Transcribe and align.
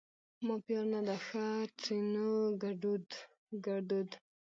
ما 0.45 0.55
پیار 0.65 0.85
نه 0.93 1.01
ده 1.07 1.15
ښه؛ 1.25 1.47
ترينو 1.79 2.29
ګړدود 3.63 4.09